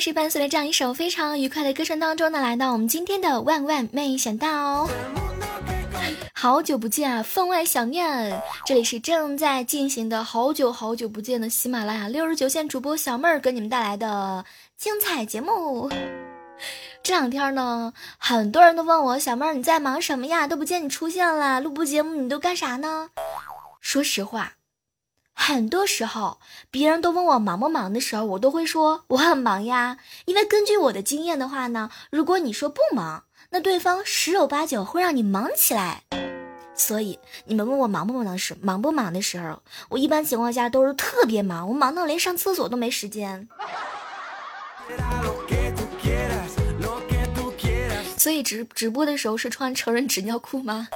[0.00, 4.88] 是伴随着这样一首非常愉快的歌声当中呢，来到我们今天的万万没想到。
[6.32, 8.40] 好久不见啊，分外想念。
[8.64, 14.46] 这里是正在进行的好久好久不见的喜马拉雅六十九线主播小妹儿给你们带来的
[14.78, 15.90] 精彩节目。
[17.02, 20.46] 这两天呢，很多人都问我小妹儿你在忙什么呀？
[20.46, 23.10] 都不见你出现了，录播节目你都干啥呢？
[23.82, 24.54] 说实话，
[25.42, 26.38] 很多时候
[26.70, 29.96] 别人都问我忙不忙的时候，我都会说我很忙呀。
[30.26, 36.02] 因为根据我的经验的话呢，如果你说不忙，那对方十有八九会让你忙起来。
[36.74, 43.48] 所以你们问我忙不忙的时忙不忙的时候，我一般情况下都是特别忙，我忙到连上厕所都没时间。
[48.18, 50.88] 所以直直播的时候是穿成人纸尿裤吗？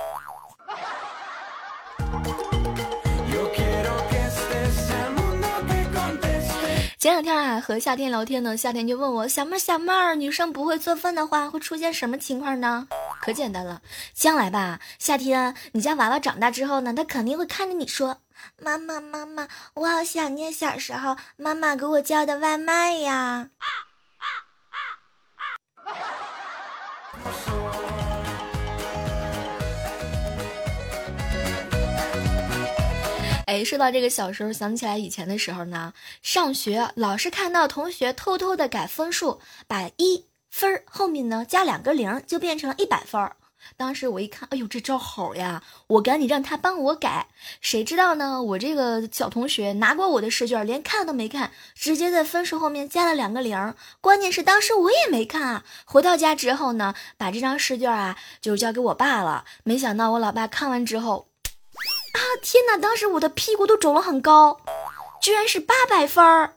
[7.05, 12.89] 前两天啊，和夏天聊天呢，夏天就问我小妹儿小妹儿，女生不会做饭的话，会出现什么情况呢？
[13.21, 13.83] 可简单了，
[14.15, 18.23] 将来吧，夏天你家娃娃长大之后呢，他肯定会看着你说
[18.59, 23.69] ：“妈妈妈妈，我好想念小时候妈妈给我叫的外卖呀。”啊
[24.17, 26.01] 啊
[27.35, 27.64] 啊
[33.55, 43.37] 哎，说到这个小时候，想起来以前的时候呢，上学老是看到同学偷偷的改分数，把一分后面呢加两个零，就变成了一百分儿。
[43.77, 45.63] 当时我一看，哎呦，这招好呀！
[45.87, 47.29] 我赶紧让他帮我改。
[47.61, 48.43] 谁知道呢？
[48.43, 53.75] 我这个小同学拿过我的试卷，连看都没看，直接在分数后面加了两个零。
[54.01, 55.65] 关键是当时我也没看啊。
[55.85, 59.45] 回到家之后呢，把这张试卷啊就交给我爸了。
[59.63, 61.29] 没想到我老爸看完之后。
[62.15, 62.79] 啊天哪！
[62.79, 64.61] 当时我的屁股都肿了很高，
[65.21, 66.55] 居然是八百分儿。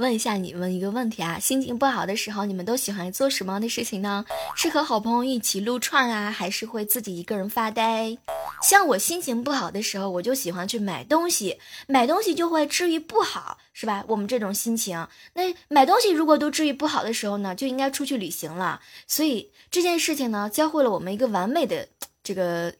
[0.00, 4.24] 问一下你们一个问题啊，心情不好的时候，你们都喜欢做什么的事情呢？
[4.56, 8.16] 是和好朋友一起撸串啊，还是会自己一个人发呆？
[8.62, 14.04] 像我心情不好的时候，我就喜欢去买东西，买东西就会治愈不好，是吧？
[14.08, 18.80] 我们这种心情，那买东西如果都治愈不好的时候呢，就应该出去旅行了。
[19.06, 21.86] 所以这件事情呢，教会了我们一个完美的
[22.22, 22.74] 这个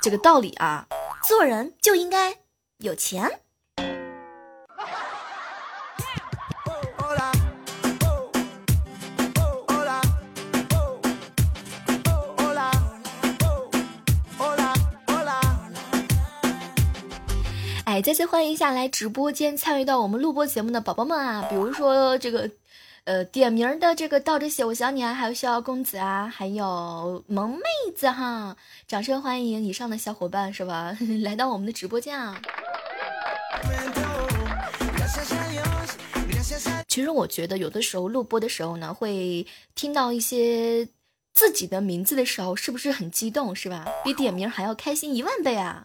[0.00, 0.86] 这个道理啊，
[1.28, 2.38] 做人就应该
[2.78, 3.40] 有钱。
[18.02, 22.48] 再次欢迎一下来直播间参与到我们录播节目的宝宝们啊，比如说这个，
[23.04, 27.62] 呃，点名的这个倒着写我想你啊，还有逍遥公子啊，还有萌妹
[27.96, 28.56] 子哈，
[28.86, 30.96] 掌声欢迎以上的小伙伴是吧？
[31.24, 32.40] 来到我们的直播间啊。
[36.86, 39.44] 其实我觉得有的时候录播的时候呢，会
[39.74, 40.86] 听到一些
[41.34, 43.86] 自己的名字的时候，是不是很激动是吧？
[44.04, 45.82] 比点名还要开心一万倍啊！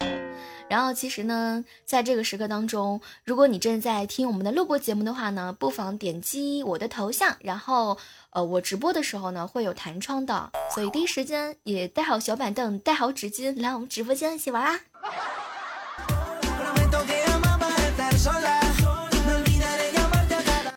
[0.74, 7.96] 然后其实呢，在这个时刻当中，如果你正在听我们的录播节目的话呢，不妨点击我的头像，然后
[8.32, 14.80] 呃，我直播的时候呢会有弹窗的，所以第一时间也带好小板凳，带好纸巾来我们直播间一起玩啊！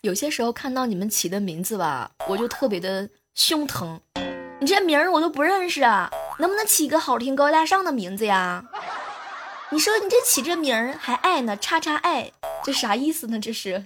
[0.02, 3.98] 有些时候看到你们起的名字吧，我就特别的胸疼，
[4.60, 8.62] 你这名儿我都不认识啊，能不能起个好听高大上的名字呀？
[9.70, 11.56] 你说你这起这名儿还爱呢？
[11.56, 12.30] 叉叉爱，
[12.62, 13.40] 这啥意思呢？
[13.40, 13.84] 这是。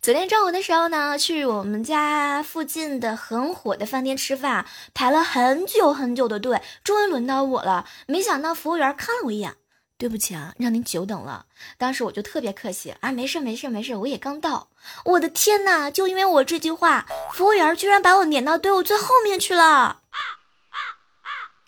[0.00, 4.64] 昨天中午的时候呢，去我们家附近的很火的饭店吃饭，
[4.94, 7.84] 排了很久很久的队，终于轮到我了。
[8.06, 9.54] 没想到服务员看了我一眼。
[9.98, 11.46] 对不起啊，让您久等了。
[11.76, 14.68] 当时我就特别客气啊，没事没事没事，我也刚到。
[15.04, 20.02] 我的天哪，就因为我这句话，服务员居然把我撵到队伍最后面去了，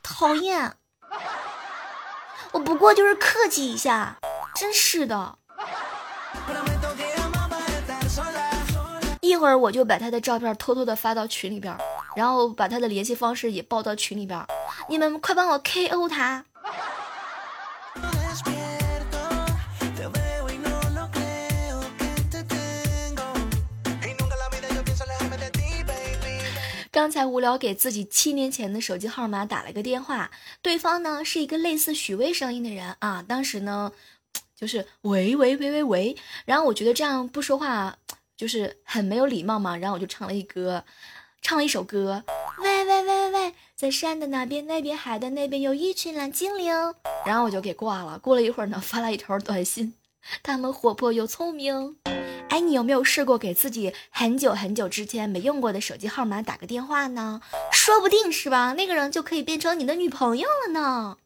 [0.00, 0.76] 讨厌！
[2.52, 4.18] 我不过就是客气一下，
[4.54, 5.36] 真是的。
[9.20, 11.76] 一会儿我就把他的照片偷偷的发到群里边，
[12.14, 14.46] 然后把他的联系方式也报到群里边，
[14.88, 16.44] 你们快帮我 KO 他。
[27.00, 30.30] 刚才无聊给自己七年前的手机号码打了个电话，
[30.60, 33.24] 对方呢是一个类似许巍声音的人啊。
[33.26, 33.90] 当时呢，
[34.54, 37.96] 就是喂喂喂喂喂，然后我觉得这样不说话，
[38.36, 40.84] 就是很没有礼貌嘛，然后我就唱了一歌，
[41.40, 42.22] 唱了一首歌。
[42.58, 46.70] 喂喂喂喂，在山的那边，那边海的那边有一群蓝精灵。
[47.24, 48.18] 然后我就给挂了。
[48.18, 49.94] 过了一会儿呢，发来一条短信，
[50.42, 51.96] 他们活泼又聪明。
[52.50, 57.40] 哎，你有没有试过给自己很久很久之前没用过的手机号码打个电话呢？
[57.70, 61.16] 说不定是吧，那个人就可以变成你的女朋友了呢。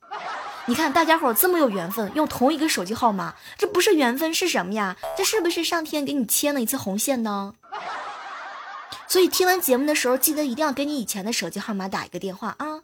[0.67, 4.97] 你看，大家伙这么有缘分，用同一个手机号码，这不是缘分是什么呀？
[5.17, 7.55] 这是不是上天给你牵了一次红线呢？
[9.09, 12.81] 所以听完节目的时候，记得一定要给你以前的手机号码打一个电话啊。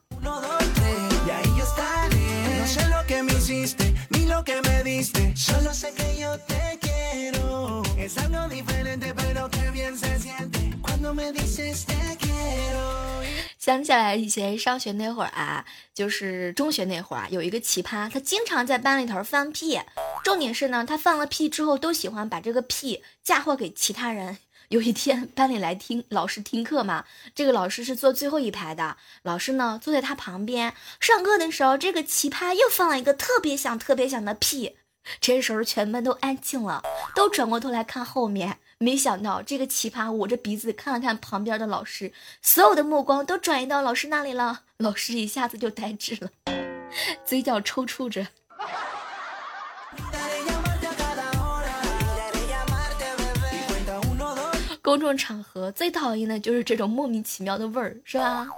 [13.59, 15.65] 想起来以前上学那会儿啊，
[15.95, 19.79] 就是中学那会儿啊，有一个奇葩，他经常在班里头放屁。
[20.25, 24.39] 重点是呢，他放了屁之后都喜欢把这个屁嫁祸给其他人。
[24.71, 27.05] 有一天班里来听老师听课嘛，
[27.35, 30.75] 这个老师是坐最后一排的，老师呢坐在他旁边。
[30.99, 34.77] 上课的时候，这个奇葩又放了一个特别响、特别响的屁。
[35.21, 36.83] 这时候全班都安静了，
[37.15, 38.59] 都转过头来看后面。
[38.79, 44.63] 没想到这个奇葩捂着鼻子看了看旁边的老师，所有的目光都转移到老师那里了。
[44.79, 46.31] 老师一下子就呆滞了，
[47.25, 48.27] 嘴角抽搐着。
[54.83, 58.49] 公众场合最讨厌的就是这种莫名其妙的味儿，是吧？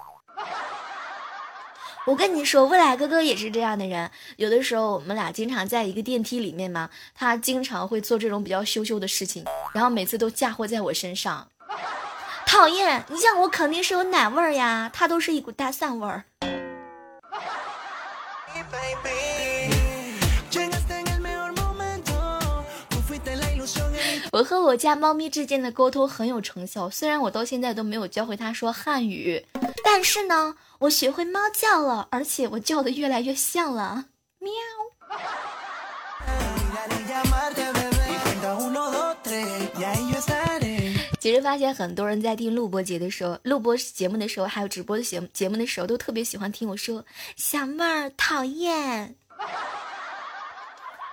[2.05, 4.11] 我跟你说，未来哥哥也是这样的人。
[4.37, 11.47] 有的时候我们俩经常在一个电梯里面嘛，他经常会做这种比较羞羞的事情，然后每次都嫁祸在我身上。
[12.45, 16.25] 讨厌，你像我肯定是有奶味儿呀，他都是一股大蒜味儿。
[24.33, 29.45] 我和我家猫咪之间的沟通很有成效，虽然我到现在都没有教会它说汉语，
[29.85, 30.57] 但是呢。
[30.79, 34.07] 我学会猫叫了，而且我叫的越来越像了，
[34.41, 34.51] 喵。
[41.21, 47.05] 其实发现很多人在听录播节的时候，录播节目的时候，还有直播的节节目的时候，都特别喜欢听我说
[47.37, 49.15] 小妹儿讨厌。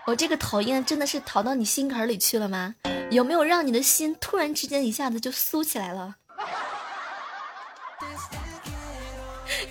[0.10, 2.74] 我这个讨厌真的是讨到你心坎里去了吗？
[3.12, 6.16] 有没有让你的心突然之间一下子就酥起来了？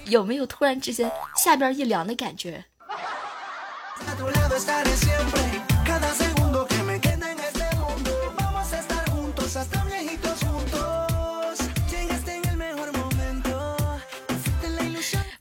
[0.04, 2.64] 有没有突然之间下边一凉的感觉？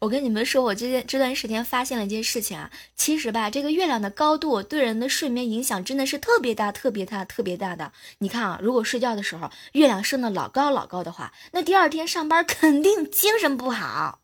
[0.08, 7.92] 我跟你们说，我这件这段时间发现了一件事情啊，其实吧，这个月亮的高度对人的睡眠影响真的是特别大、特别大、特别大的。
[8.20, 14.20] 你看啊，如果睡觉的时候月亮升的老高老高的话，那第二天上班肯定精神不好。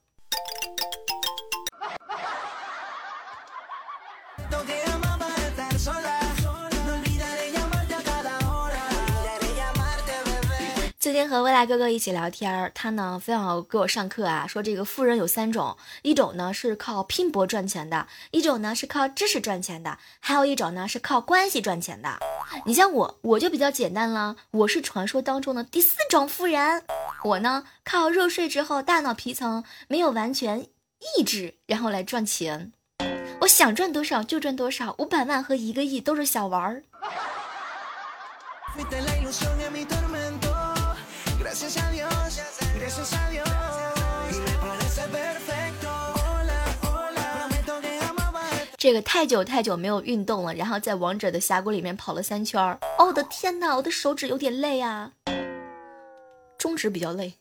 [11.13, 22.17] 最近和未来哥哥一起聊天，他呢非要给我上课啊，说这个富人有三种，一种呢是靠拼搏赚钱的，一种呢是靠知识赚钱的，还有一种呢是靠关系赚钱的。
[22.65, 26.84] 你像我，我就比较简单了，我是传说当中的第四种富人。
[27.25, 30.67] 我呢靠入睡之后大脑皮层没有完全
[31.15, 32.74] 抑制，然后来赚钱。
[33.41, 36.84] 我想赚多少就赚多少，五百万和一个亿都是小玩儿。
[48.77, 52.77] 这个太久太久没有运动了，然后在王者的峡谷里面跑了三圈儿。
[52.98, 55.13] 哦，我的天哪，我的手指有点累啊，
[56.58, 57.36] 中指比较累。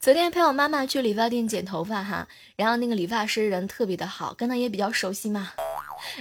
[0.00, 2.26] 昨天陪我妈妈去理发店剪头发哈，
[2.56, 5.50] 然后那个理发师人特别的好，跟他也比较熟悉嘛。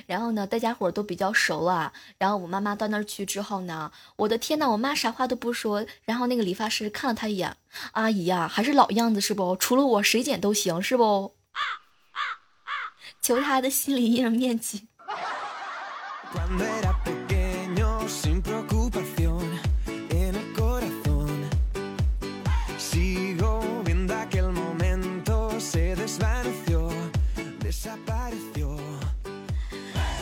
[0.05, 1.93] 然后呢，大家伙都比较熟啊。
[2.17, 5.85] 然后我妈妈到那儿去之后呢，我的天呐，我妈啥话都不说。
[6.03, 7.55] 然后那个理发师看了她一眼，
[7.93, 9.55] 阿姨呀，还是老样子是不？
[9.55, 11.33] 除了我谁剪都行是不？
[13.21, 14.89] 求他的心理阴影面积。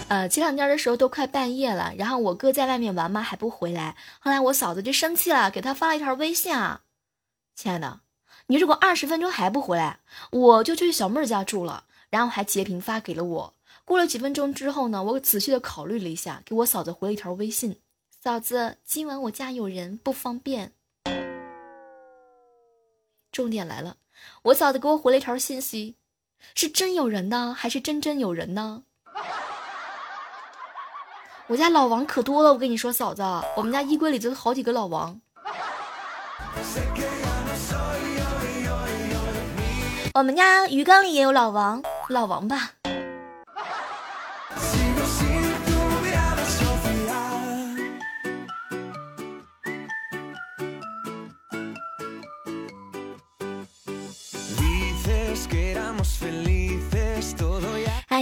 [0.09, 3.97] 呃，前两天的时候都快半夜了，然后我哥在外面玩嘛，还不回来。
[4.19, 6.83] 后来我嫂子就生气了，给他发了一条微信啊
[7.55, 7.99] ：“亲爱的，
[8.47, 9.99] 你如果二十分钟还不回来，
[10.31, 11.83] 我就去小妹儿家住了。
[12.09, 13.53] 然后还截屏发给了我。
[13.83, 17.81] 过了几分钟之后呢，我仔细的考虑了一下，给我嫂子回了一条微信：
[18.21, 20.71] 嫂子，今晚我家有人，不方便。
[23.29, 23.97] 重点来了，
[24.43, 25.97] 我嫂子给我回了一条信息：
[26.55, 28.83] 是真有人呢，还是真真有人呢？
[31.49, 33.23] 我家老王可多了，我跟你说，嫂子，
[33.55, 35.17] 我们家衣柜里就好几个老王。
[40.13, 42.71] 我们家鱼缸里也有老王，老王吧。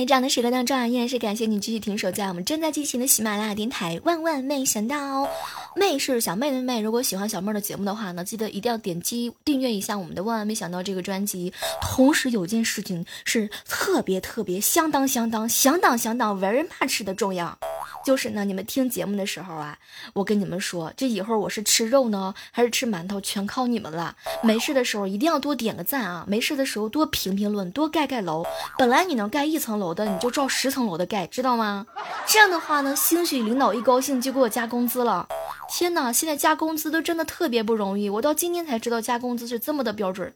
[0.06, 4.00] 这样的时刻当中啊，依然是感谢你继续停守在我们正在进行的喜马拉雅电台。
[4.04, 5.28] 万万没想到，
[5.76, 6.80] 妹是小妹的妹。
[6.82, 11.54] 如果喜欢小妹的节目的话呢，记得一定要点击订阅一下我们的万万没想到这个专辑。
[11.82, 17.58] 同时有件事情是特别特别相当相当相当相当 very much 的重要。
[18.06, 19.78] 就是呢，你们听节目的时候啊，
[20.14, 24.16] 我跟你们说，这以后我是吃肉呢，还是吃馒头，全靠你们了。
[24.44, 28.46] 没事的时候一定要多点个赞啊，没事的时候多评评论，多盖盖楼。
[28.78, 31.88] 本来你能盖一层楼的，你就照十层楼的盖，知道吗？
[32.28, 35.28] 这样的话呢，兴许领导一高兴就给我加工资了。
[35.68, 40.34] 天哪，现在加工资都真的特别不容易，我到今天才知道加工资是这么的标准。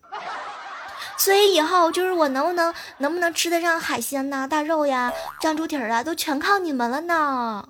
[1.17, 7.69] 所以以后就是我能不能能不能吃得上海鲜呐、大肉呀、酱猪蹄儿啊，都全靠你们了呢。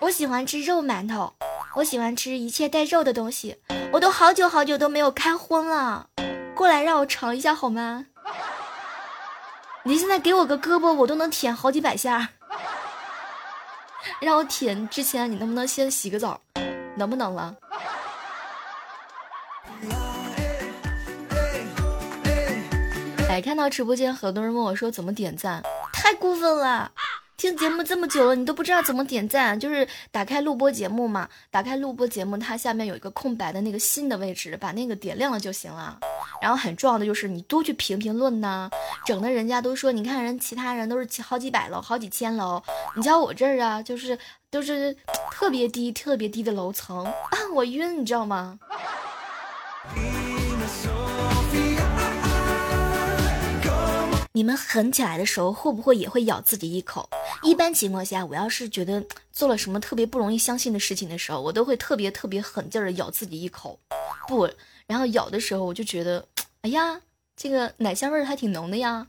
[0.00, 1.34] 我喜欢吃肉馒头，
[1.76, 3.58] 我喜欢吃一切带肉的东西。
[3.92, 6.08] 我都好久好久都没有开荤了，
[6.54, 8.06] 过来让我尝一下好吗？
[9.84, 12.28] 你现在给我个胳膊，我都能舔好几百下。
[14.20, 16.40] 让我舔之前，你能不能先洗个澡？
[16.96, 17.56] 能不能了？
[23.28, 25.62] 哎，看到直播间很多人问我说怎么点赞，
[25.92, 26.92] 太过分了！
[27.42, 29.58] 听节目这么久了，你都不知道怎么点赞？
[29.58, 35.98] 就是打开录播节目嘛，打开录播节目，它下面有一个空白的那个新的位置，把那个点亮了就行了。
[36.40, 38.70] 然后很重要的就是你多去评评论呐，
[39.04, 42.62] 整的人家都说，你看人其他人都是好几百楼、好几千楼，
[42.94, 44.16] 你瞧我这儿啊，就是
[44.48, 44.96] 都是
[45.32, 48.56] 特别低、特别低的楼层啊， 我晕，你知道吗？
[54.34, 57.08] 你们狠起来的时候，会不会也会咬自己一口？
[57.42, 63.78] 一般情况下，我要是觉得做了什么特别不容易相信的事情的时候，我都会特别特别狠劲儿的咬自己一口。
[64.26, 64.48] 不，
[64.86, 66.26] 然后咬的时候，我就觉得，
[66.62, 67.02] 哎呀，
[67.36, 69.06] 这个奶香味儿还挺浓的呀。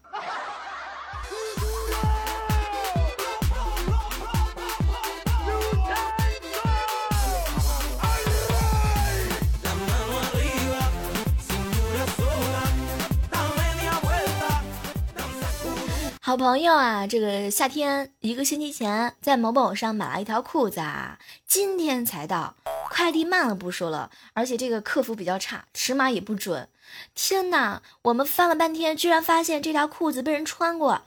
[16.26, 22.56] 好朋友啊，这个夏天一个星期前在某宝上买了一条裤子啊，今天才到，
[22.90, 26.70] 快递慢了不说了，而且这个客服比较差，尺码也不准。
[27.14, 31.02] 天哪，我们翻了半天，居然发现这条裤子被人穿过，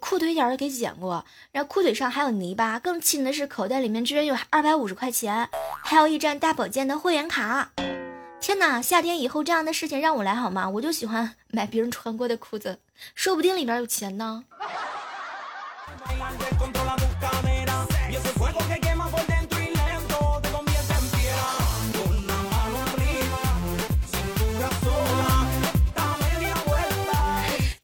[0.00, 2.78] 裤腿眼儿给剪过，然后裤腿上还有泥巴。
[2.78, 5.50] 更气的是，口袋里面居然有二百五十块钱，
[5.82, 7.72] 还有一张大保健的会员卡。
[8.46, 10.68] 天哪，夏天以后这样的事情让我来好吗？
[10.68, 12.78] 我就喜欢 买别人穿过的裤子，
[13.12, 14.44] 说不定里边有钱呢。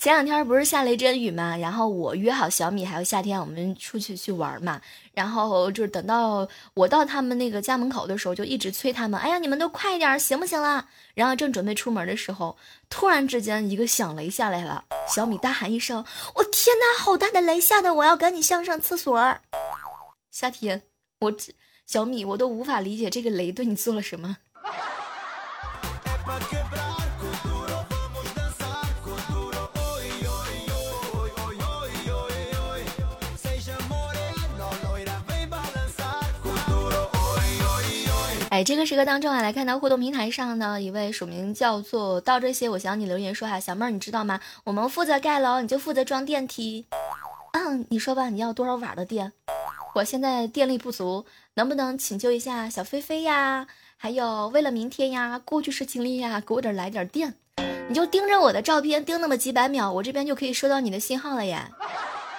[0.03, 4.81] 前两天不是下雷阵雨嘛，然后我约好小米还有夏天，我们出去去玩嘛。
[5.15, 10.89] 然后就是等到我到他们那个家门口的时候，就一直催他们，哎呀，你们都快一点，行不行啦？
[11.15, 12.57] 然后正准备出门的时候，
[12.91, 16.05] 突然之间一个响雷下来了，小米大喊一声
[16.35, 19.37] ：“我天哪，好大的雷，吓得我要赶紧向上厕所。”
[20.33, 20.83] 夏天，
[21.21, 21.33] 我
[21.87, 24.39] 小米，我都无法理解这个雷对你做了什么。
[38.53, 44.39] 哎，这个时刻当中啊，来看到互动平台上呢，一位署名叫做“到这些”，我想你留言说哈，小妹儿你知道吗？
[44.65, 46.85] 我们负责盖楼，你就负责装电梯。
[47.55, 49.33] 嗯，你说吧，你要多少瓦的电？
[49.95, 53.67] 我现在电力不足，能不能请求一下小飞飞呀？
[53.97, 57.35] 还有为了明天呀，过去式经历呀，给我点来点电。
[57.89, 61.59] 你就盯着我的照片盯那么几百秒，我这边就可以收到你的信号了耶。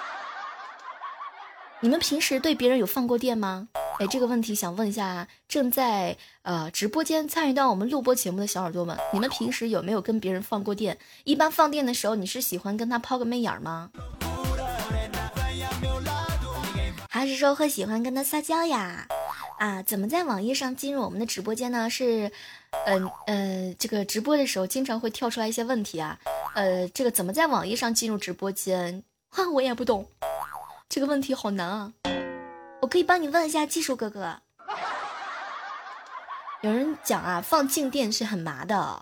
[1.82, 3.68] 你们平时对别人有放过电吗？
[4.00, 10.98] 哎，这个问题想问一下正在呃直播间参与到我们录播节目的小耳朵们，你们平时有没有跟别人放过电？
[11.24, 13.92] 一般放电的时候，你是喜欢跟他抛个媚眼吗？
[17.10, 19.08] 还是说会喜欢跟他撒娇呀？
[19.60, 21.88] 啊，怎么在网页上进入我们的直播间呢？
[21.88, 22.32] 是，
[22.86, 26.20] 嗯呃，这个直播的时候经常会跳出来一些问题啊。
[26.56, 29.04] 呃，这个怎么在网页上进入直播间？
[29.30, 30.08] 哈， 我也不懂，
[30.90, 31.94] 这个问题好难啊。
[32.84, 34.42] 我可以帮你问一下技术哥哥。
[36.60, 39.02] 有人讲啊，放静电是很麻的。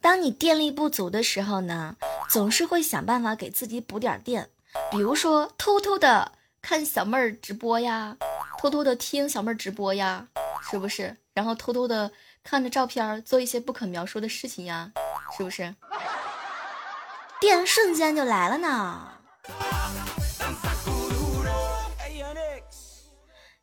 [0.00, 1.94] 当你电力不足的时候呢，
[2.28, 4.50] 总是会想办法给自己补点电，
[4.90, 8.16] 比如说偷偷的看小妹儿直播呀，
[8.58, 10.26] 偷偷的听小妹儿直播呀，
[10.68, 11.16] 是不是？
[11.32, 12.10] 然后偷偷的
[12.42, 14.90] 看着照片做一些不可描述的事情呀，
[15.38, 15.72] 是不是？
[17.40, 19.12] 电瞬间就来了呢。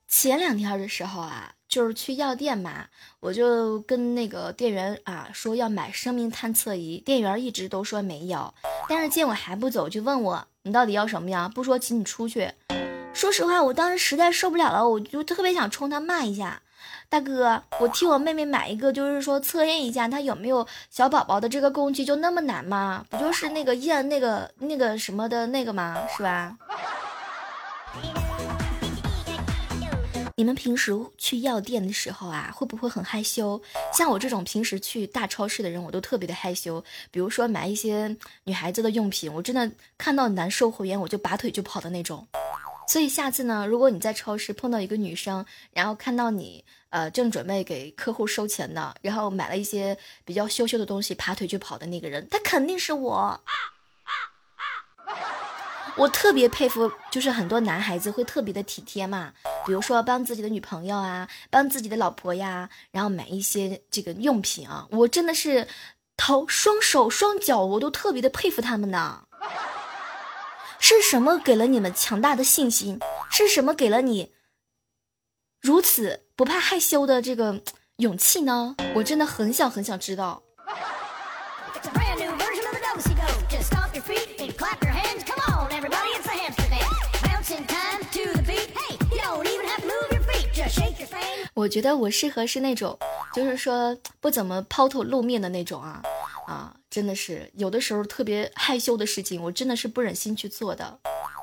[0.08, 2.86] 前两天的时候啊，就是去药店嘛，
[3.20, 8.54] 我就跟那个店员啊说要买生命探测仪，店员一直都说没有，
[8.88, 11.50] 但是见我还不走，就问我你到底要什么呀？
[11.54, 12.54] 不说请你出去。
[13.14, 16.63] 说实话，我当时实在受不了了，我就特别想冲他骂一下。
[17.14, 23.06] 大哥，我替我妹妹买一个，就是说测验一下她有没有小宝宝的这个工具，就那么难吗？
[23.08, 25.96] 不就是那个验那个那个什么的那个吗？
[26.18, 26.58] 是吧？
[30.38, 33.62] 你们平时去药店的时候啊，会不会很害羞？
[33.94, 36.84] 像我这种平时去大超市的人，我都特别的害羞。
[37.12, 42.28] 比如说买一些女孩子的用品，我真的看到男售货员我就拔腿就跑的那种。
[42.88, 53.40] 所以下次呢，如果你在超市碰到一个女生，然后看到你呃正准备给客户收钱呢，然后买了一些比较羞羞的东西，拔腿就跑的那个人，他肯定是我。
[55.96, 59.32] 我特别佩服，就是很多男孩子会特别的体贴嘛，
[59.64, 65.68] 比如说帮自己的女朋友啊，帮自己的老婆呀，然后买一些这个用品啊，我真的是
[66.18, 69.24] 头双手双脚我都特别的佩服他们呢。
[70.86, 73.00] 是什么给了你们强大的信心？
[73.32, 74.34] 是什么给了你
[75.62, 77.62] 如此不怕害羞的这个
[77.96, 78.76] 勇气呢？
[78.96, 80.44] 我真的很想很想知道。
[91.54, 93.00] 我觉得我适合是那种，
[93.34, 96.04] 就是说不怎么抛头露面的那种啊。
[96.48, 101.00] 啊，真的是有的时候特别害羞的事情，我真的是不忍心去做的。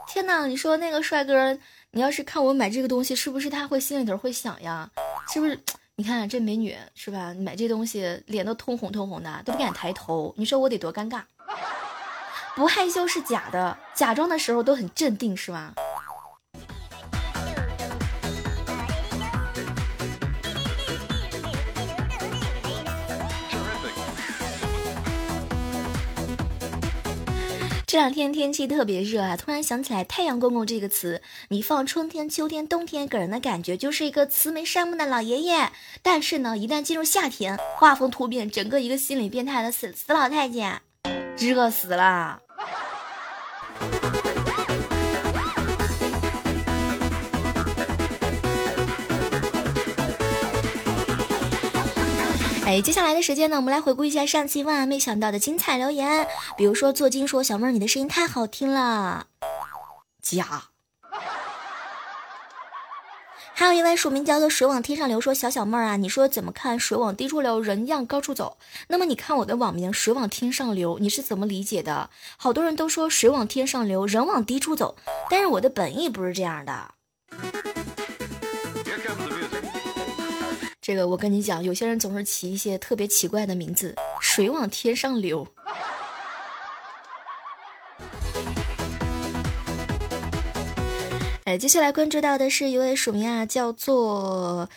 [0.08, 1.58] 天哪，你说那个帅哥，
[1.92, 4.90] 你要是看我买这个东西，是不是他会心里头会想呀？
[5.32, 5.58] 是不是？
[5.96, 7.34] 你看这美女是吧？
[7.34, 10.34] 买这东西脸都通红通红的，都不敢抬头。
[10.36, 11.22] 你说我得多尴尬？
[12.56, 15.74] 不害羞是假的，假装的时候都很镇定，是吧？
[27.90, 31.20] 这两天天气特别热啊，突然想起来“太阳公公”这个词。
[31.48, 35.72] 你放春天、秋天、冬天，给人的感觉就是一个慈眉善目的老爷爷。
[36.00, 40.80] 但是呢，一旦进入夏天，画风突变，整个一个心理变态的死死老太监，
[41.36, 42.40] 热死了。
[52.64, 56.26] 哎，接下来的时间呢，我们来回顾一下上期万万没想到的精彩留言。
[56.56, 59.26] 比如说，做金说小妹儿，你的声音太好听了，
[60.22, 60.64] 假。
[63.52, 68.56] 还有一位署名叫做水往天上流说小小妹儿啊，你说怎么看水往低处流，人样高处走？
[68.88, 72.08] 那么你看我的网名水往天上流，你是怎么理解的？
[72.36, 74.96] 好多人都说水往天上流，人往低处走，
[75.28, 76.94] 但是我的本意不是这样的。
[80.82, 85.46] 这个我跟你讲，有些人总是起一些特别奇怪的名字，水往天上流。
[91.44, 94.70] 哎，接下来关注到的是一位署名啊，叫做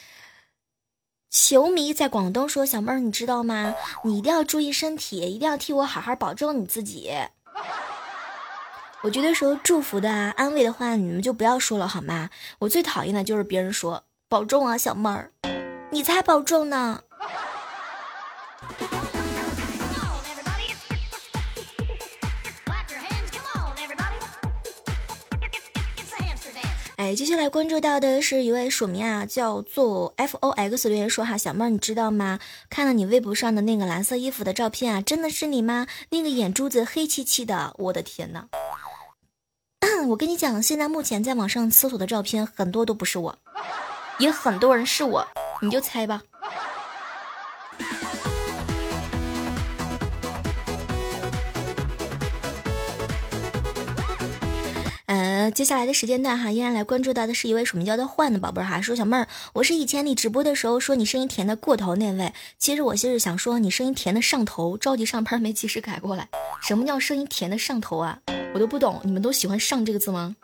[1.30, 3.74] 球迷，在广东说：“小妹儿，你知道吗？
[4.04, 7.12] 你一定要注意身体，一定要替我好好保重你自己。”
[9.04, 12.30] 我觉得说祝福的啊、安慰的话，你们就不要说了好吗？
[12.60, 15.32] 我最讨厌的就是别人说保重啊，小妹儿。
[15.94, 17.04] 你才保重呢！
[26.96, 32.40] 哎，接下来关注到的是一位署名啊，叫做 F O X 留言说哈，小妹儿你知道吗？
[32.72, 35.86] 看了你微博上的那个蓝色衣服的照片啊，真的是你吗？
[36.10, 38.48] 那个眼珠子黑漆漆的，我的天呐！
[40.10, 43.38] 我跟你讲，现在目前在网上搜索的照片很多都不是我，
[44.18, 45.28] 也很多人是我，
[45.63, 46.21] 你就猜吧。
[55.06, 66.28] 呃，接下来的时间段哈，依然来关注到的是一位署名叫做幻的宝贝儿哈，说小妹儿，我是以前你直播的时候说你声音甜的过头那位，其实我就是想说你声音甜的上头，着急上班没及时改过来。
[66.62, 68.19] 什么叫声音甜的上头啊？
[68.54, 70.36] 我都不懂，你们都喜欢上这个字吗？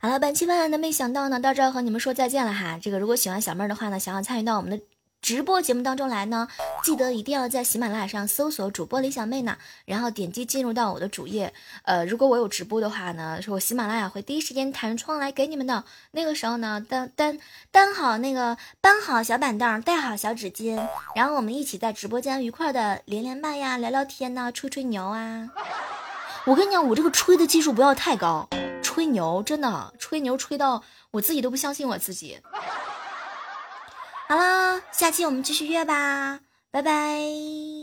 [0.00, 2.78] 好了，本期万万的没想到呢，到这儿和你们说再见了哈。
[2.80, 4.80] 这个如果喜欢小妹儿的话呢，想要参与到我们的。
[5.22, 6.48] 直播节目当中来呢，
[6.82, 11.54] 记得一定要在喜马拉雅上搜索主播李小妹呢，然后点击进入到我的主页。
[11.84, 15.84] 呃，如果我有直播的话呢，说我喜马拉雅会第一时间弹窗来给你们的。
[16.10, 17.38] 那个时候呢，担担
[17.70, 25.48] 担好那个搬好小板凳，带好小纸巾，然后我们一起在直播间愉快的连连麦呀，聊聊天呐，吹吹牛啊。
[26.44, 28.48] 我跟你讲，我这个吹的技术不要太高，
[28.82, 32.40] 吹牛真的吹牛吹到我自己都不相信我自己。
[34.28, 36.40] 好了，下期我们继续约吧，
[36.72, 37.81] 拜拜。